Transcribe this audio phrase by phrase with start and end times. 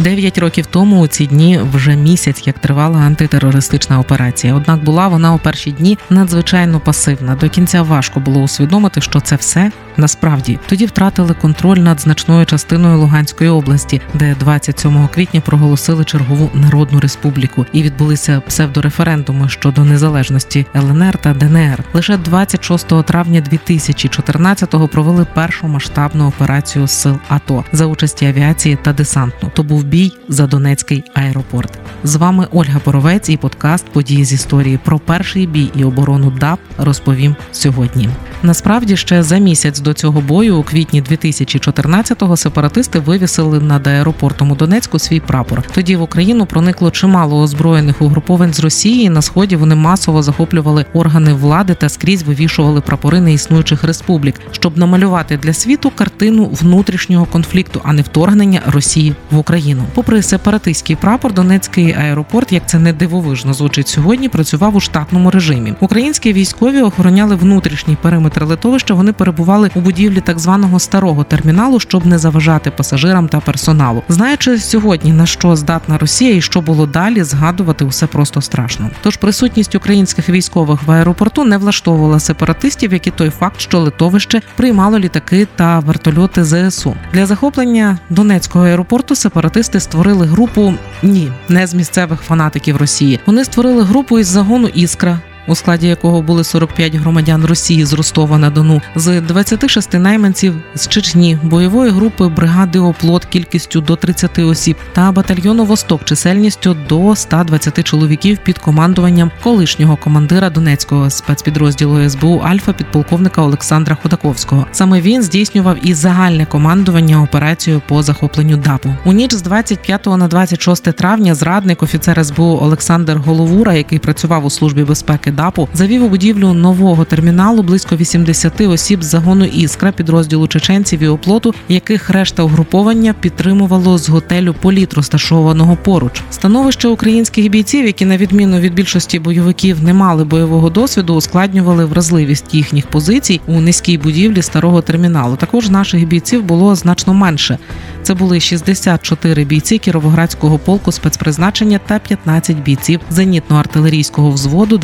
[0.00, 4.54] Дев'ять років тому у ці дні вже місяць, як тривала антитерористична операція.
[4.54, 7.34] Однак була вона у перші дні надзвичайно пасивна.
[7.34, 12.98] До кінця важко було усвідомити, що це все насправді тоді втратили контроль над значною частиною
[12.98, 21.18] Луганської області, де 27 квітня проголосили чергову народну республіку і відбулися псевдореферендуми щодо незалежності ЛНР
[21.18, 21.84] та ДНР.
[21.94, 29.50] Лише 26 травня 2014-го провели першу масштабну операцію сил АТО за участі авіації та десантну.
[29.54, 31.78] То був бій за Донецький аеропорт.
[32.04, 36.58] З вами Ольга Боровець і подкаст Події з історії про перший бій і оборону ДАП
[36.78, 38.08] розповім сьогодні.
[38.42, 44.54] Насправді ще за місяць до цього бою, у квітні 2014-го, сепаратисти вивісили над аеропортом у
[44.54, 45.62] Донецьку свій прапор.
[45.74, 49.10] Тоді в Україну проникло чимало озброєних угруповань з Росії.
[49.10, 55.36] На сході вони масово захоплювали органи влади та скрізь вивішували прапори неіснуючих республік, щоб намалювати
[55.36, 59.79] для світу картину внутрішнього конфлікту, а не вторгнення Росії в Україну.
[59.94, 65.74] Попри сепаратистський прапор, Донецький аеропорт, як це не дивовижно звучить сьогодні, працював у штатному режимі.
[65.80, 68.94] Українські військові охороняли внутрішній периметр литовища.
[68.94, 74.02] Вони перебували у будівлі так званого старого терміналу, щоб не заважати пасажирам та персоналу.
[74.08, 78.90] Знаючи сьогодні на що здатна Росія і що було далі, згадувати усе просто страшно.
[79.02, 84.42] Тож присутність українських військових в аеропорту не влаштовувала сепаратистів, як і той факт, що литовище
[84.56, 89.14] приймало літаки та вертольоти ЗСУ для захоплення Донецького аеропорту.
[89.14, 93.20] Сепаратисти створили групу ні, не з місцевих фанатиків Росії.
[93.26, 95.20] Вони створили групу із загону Іскра
[95.50, 100.88] у складі якого були 45 громадян Росії з Ростова на Дону, з 26 найманців з
[100.88, 107.84] Чечні, бойової групи бригади Оплот кількістю до 30 осіб та батальйону Восток чисельністю до 120
[107.84, 114.66] чоловіків під командуванням колишнього командира Донецького спецпідрозділу СБУ Альфа підполковника Олександра Ходаковського.
[114.72, 118.94] Саме він здійснював і загальне командування операцією по захопленню ДАПу.
[119.04, 124.50] У ніч з 25 на 26 травня зрадник офіцер СБУ Олександр Головура, який працював у
[124.50, 130.48] службі безпеки ДАПу завів у будівлю нового терміналу близько 80 осіб з загону іскра підрозділу
[130.48, 136.22] чеченців і оплоту, яких решта угруповання підтримувало з готелю політ, розташованого поруч.
[136.30, 142.54] Становище українських бійців, які на відміну від більшості бойовиків не мали бойового досвіду, ускладнювали вразливість
[142.54, 145.36] їхніх позицій у низькій будівлі старого терміналу.
[145.36, 147.58] Також наших бійців було значно менше.
[148.02, 154.78] Це були 64 бійці Кіровоградського полку спецпризначення та 15 бійців зенітно-артилерійського взводу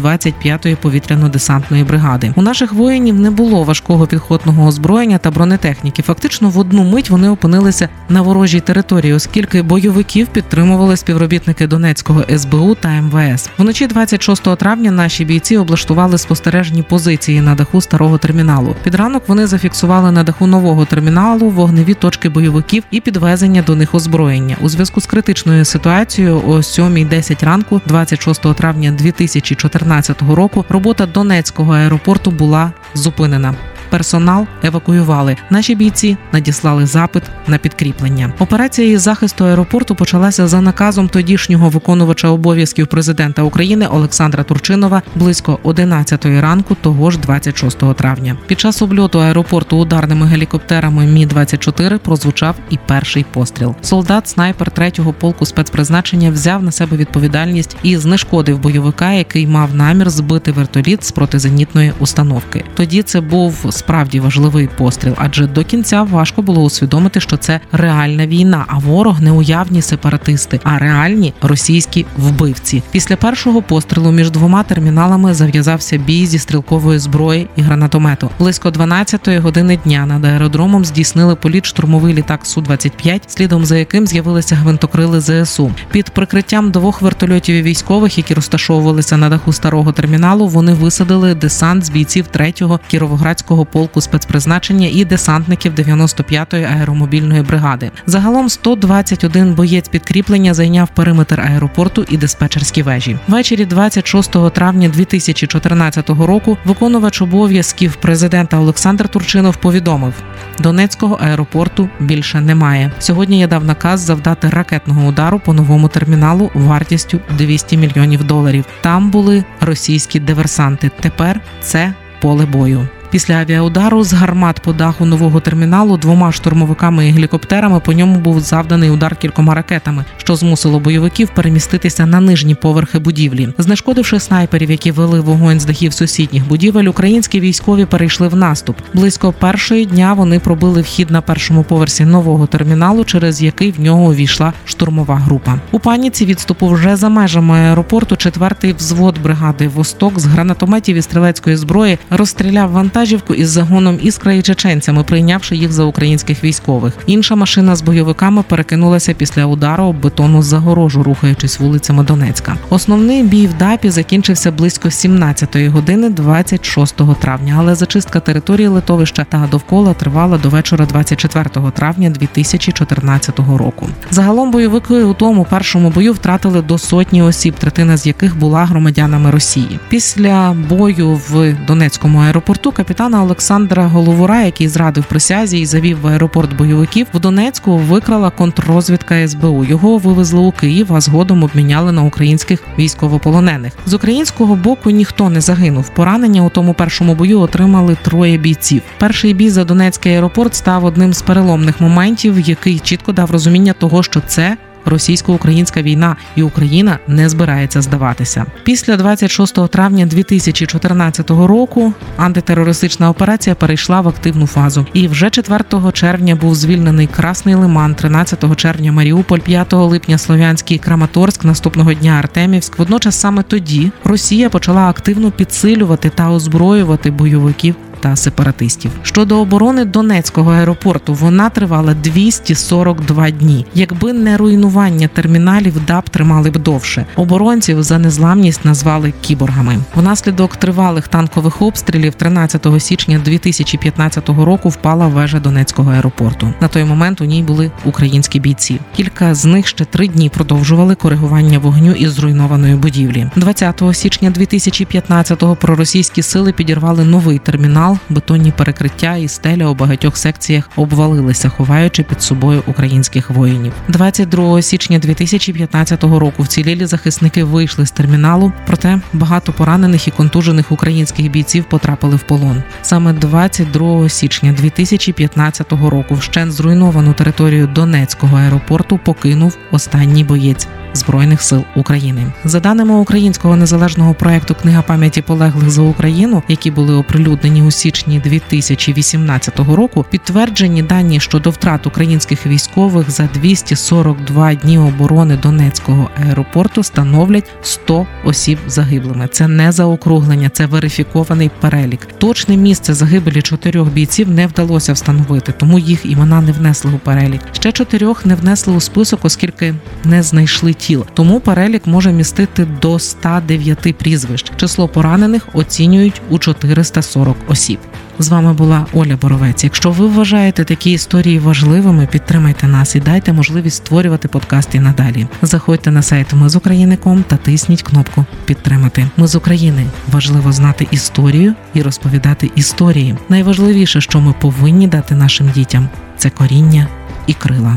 [0.44, 2.32] 25-ї повітряно-десантної бригади.
[2.36, 6.02] У наших воїнів не було важкого підходного озброєння та бронетехніки.
[6.02, 12.74] Фактично, в одну мить вони опинилися на ворожій території, оскільки бойовиків підтримували співробітники Донецького СБУ
[12.74, 13.50] та МВС.
[13.58, 18.76] Вночі 26 травня наші бійці облаштували спостережні позиції на даху старого терміналу.
[18.84, 23.94] Під ранок вони зафіксували на даху нового терміналу вогневі точки бойовиків і підвезення до них
[23.94, 30.64] озброєння у зв'язку з критичною ситуацією о 7.10 ранку, 26 травня 2014 року.
[30.68, 33.54] Робота Донецького аеропорту була зупинена
[33.90, 35.36] персонал евакуювали.
[35.50, 38.32] Наші бійці надіслали запит на підкріплення.
[38.38, 45.58] Операція із захисту аеропорту почалася за наказом тодішнього виконувача обов'язків президента України Олександра Турчинова близько
[45.62, 48.36] 11 ранку, того ж 26 травня.
[48.46, 53.74] Під час обльоту аеропорту ударними гелікоптерами Мі 24 прозвучав і перший постріл.
[53.82, 60.10] Солдат, снайпер третього полку спецпризначення взяв на себе відповідальність і знешкодив бойовика, який мав намір
[60.10, 62.64] збити вертоліт з протизенітної установки.
[62.74, 68.26] Тоді це був справді важливий постріл, адже до кінця важко було усвідомити, що це реальна
[68.26, 72.82] війна, а ворог не уявні сепаратисти, а реальні російські вбивці.
[72.90, 78.30] Після першого пострілу між двома терміналами зав'язався бій зі стрілкової зброї і гранатомету.
[78.38, 84.06] Близько 12-ї години дня над аеродромом здійснили політ штурмовий літак су 25 слідом за яким
[84.06, 85.72] з'явилися гвинтокрили ЗСУ.
[85.90, 91.90] Під прикриттям двох вертольотів військових, які розташовувалися на даху старого терміналу, вони висадили десант з
[91.90, 97.90] бійців 3-го кіровоградського полку спецпризначення і десантників 95-ї аеромобільної бригади.
[98.06, 103.18] Загалом 121 боєць підкріплення зайняв периметр аеропорту і диспетчерські вежі.
[103.28, 110.14] Ввечері 26 травня 2014 року виконувач обов'язків президента Олександр Турчинов повідомив:
[110.58, 112.92] Донецького аеропорту більше немає.
[112.98, 118.64] Сьогодні я дав наказ завдати ракетного удару по новому терміналу вартістю 200 мільйонів доларів.
[118.80, 120.90] Там були російські диверсанти.
[121.00, 122.88] Тепер це поле бою.
[123.16, 128.40] Після авіаудару з гармат по даху нового терміналу двома штурмовиками і гелікоптерами по ньому був
[128.40, 133.48] завданий удар кількома ракетами, що змусило бойовиків переміститися на нижні поверхи будівлі.
[133.58, 138.76] Знешкодивши снайперів, які вели вогонь з дахів сусідніх будівель, українські військові перейшли в наступ.
[138.94, 144.04] Близько першої дня вони пробили вхід на першому поверсі нового терміналу, через який в нього
[144.04, 145.60] увійшла штурмова група.
[145.70, 148.16] У паніці відступу вже за межами аеропорту.
[148.16, 152.70] Четвертий взвод бригади Восток з гранатометів і стрілецької зброї розстріляв
[153.06, 156.92] вантажівку із загоном іскра і чеченцями, прийнявши їх за українських військових.
[157.06, 162.56] Інша машина з бойовиками перекинулася після удару об бетонну загорожу, рухаючись вулицями Донецька.
[162.70, 167.56] Основний бій в ДАПі закінчився близько 17-ї години, 26 травня.
[167.58, 173.88] Але зачистка території литовища та довкола тривала до вечора 24 травня 2014 року.
[174.10, 179.30] Загалом бойовики у тому першому бою втратили до сотні осіб, третина з яких була громадянами
[179.30, 179.78] Росії.
[179.88, 186.56] Після бою в Донецькому аеропорту капітана Олександра Головура, який зрадив присязі і завів в аеропорт
[186.56, 189.64] бойовиків, в Донецьку викрала контррозвідка СБУ.
[189.64, 193.72] Його вивезли у Київ, а згодом обміняли на українських військовополонених.
[193.86, 195.88] З українського боку ніхто не загинув.
[195.88, 198.82] Поранення у тому першому бою отримали троє бійців.
[198.98, 204.02] Перший бій за Донецький аеропорт став одним з переломних моментів, який чітко дав розуміння того,
[204.02, 204.56] що це
[204.86, 208.46] російсько-українська війна, і Україна не збирається здаватися.
[208.64, 214.86] Після 26 травня 2014 року антитерористична операція перейшла в активну фазу.
[214.92, 221.44] І вже 4 червня був звільнений Красний Лиман, 13 червня Маріуполь, 5 липня Слов'янський Краматорськ,
[221.44, 222.78] наступного дня Артемівськ.
[222.78, 228.90] Водночас саме тоді Росія почала активно підсилювати та озброювати бойовиків та сепаратистів.
[229.02, 233.66] Щодо оборони Донецького аеропорту, вона тривала 242 дні.
[233.74, 237.06] Якби не руйнування терміналів, ДАП тримали б довше.
[237.16, 239.78] Оборонців за незламність назвали кіборгами.
[239.94, 246.54] Внаслідок тривалих танкових обстрілів 13 січня 2015 року впала вежа Донецького аеропорту.
[246.60, 248.80] На той момент у ній були українські бійці.
[248.96, 253.30] Кілька з них ще три дні продовжували коригування вогню із зруйнованої будівлі.
[253.36, 260.70] 20 січня 2015-го проросійські сили підірвали новий термінал бетонні перекриття і стеля у багатьох секціях
[260.76, 263.72] обвалилися, ховаючи під собою українських воїнів.
[263.88, 271.30] 22 січня 2015 року вцілілі захисники вийшли з терміналу, проте багато поранених і контужених українських
[271.30, 272.62] бійців потрапили в полон.
[272.82, 281.64] Саме 22 січня 2015 року вщент зруйновану територію Донецького аеропорту покинув останній боєць збройних сил
[281.76, 282.32] України.
[282.44, 288.20] За даними українського незалежного проекту Книга пам'яті полеглих за Україну, які були оприлюднені у січні
[288.20, 297.50] 2018 року, підтверджені дані щодо втрат українських військових за 242 дні оборони Донецького аеропорту становлять
[297.62, 299.28] 100 осіб загиблими.
[299.32, 302.08] Це не заокруглення, це верифікований перелік.
[302.18, 307.40] Точне місце загибелі чотирьох бійців не вдалося встановити, тому їх імена не внесли у перелік.
[307.52, 311.06] Ще чотирьох не внесли у список, оскільки не знайшли тіл.
[311.14, 314.52] Тому перелік може містити до 109 прізвищ.
[314.56, 317.78] Число поранених оцінюють у 440 осіб.
[318.18, 319.64] З вами була Оля Боровець.
[319.64, 325.26] Якщо ви вважаєте такі історії важливими, підтримайте нас і дайте можливість створювати подкасти надалі.
[325.42, 329.08] Заходьте на сайт Ми з України.ком та тисніть кнопку Підтримати.
[329.16, 333.16] Ми з України важливо знати історію і розповідати історії.
[333.28, 336.86] Найважливіше, що ми повинні дати нашим дітям, це коріння
[337.26, 337.76] і крила.